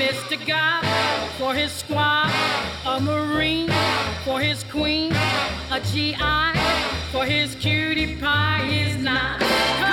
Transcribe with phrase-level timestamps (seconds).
[0.00, 0.38] Mr.
[0.46, 0.82] God
[1.36, 2.32] for his squad,
[2.86, 3.70] a Marine
[4.24, 5.12] for his queen,
[5.70, 6.16] a GI
[7.12, 9.89] for his cutie pie is not.